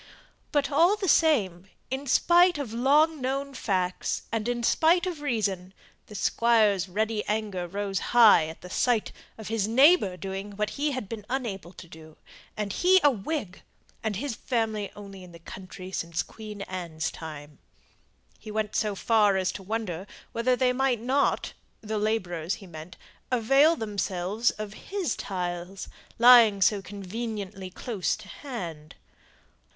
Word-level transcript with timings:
But 0.51 0.71
all 0.71 0.95
the 0.95 1.07
same 1.07 1.67
in 1.91 2.07
spite 2.07 2.57
of 2.57 2.73
long 2.73 3.21
known 3.21 3.53
facts, 3.53 4.23
and 4.31 4.47
in 4.47 4.63
spite 4.63 5.05
of 5.05 5.21
reason 5.21 5.75
the 6.07 6.15
Squire's 6.15 6.89
ready 6.89 7.23
anger 7.27 7.67
rose 7.67 7.99
high 7.99 8.47
at 8.47 8.61
the 8.61 8.69
sight 8.71 9.11
of 9.37 9.49
his 9.49 9.67
neighbour 9.67 10.17
doing 10.17 10.53
what 10.57 10.71
he 10.71 10.89
had 10.89 11.07
been 11.07 11.23
unable 11.29 11.71
to 11.73 11.87
do, 11.87 12.17
and 12.57 12.73
he 12.73 12.99
a 13.03 13.11
Whig, 13.11 13.61
and 14.01 14.15
his 14.15 14.33
family 14.33 14.91
only 14.95 15.23
in 15.23 15.33
the 15.33 15.37
county 15.37 15.91
since 15.91 16.23
Queen 16.23 16.63
Anne's 16.63 17.11
time. 17.11 17.59
He 18.39 18.49
went 18.49 18.75
so 18.75 18.95
far 18.95 19.37
as 19.37 19.51
to 19.51 19.61
wonder 19.61 20.07
whether 20.31 20.55
they 20.55 20.73
might 20.73 20.99
not 20.99 21.53
the 21.81 21.99
labourers 21.99 22.55
he 22.55 22.65
meant 22.65 22.97
avail 23.29 23.75
themselves 23.75 24.49
of 24.49 24.73
his 24.89 25.15
tiles, 25.15 25.89
lying 26.17 26.59
so 26.59 26.81
conveniently 26.81 27.69
close 27.69 28.15
to 28.15 28.27
hand. 28.27 28.95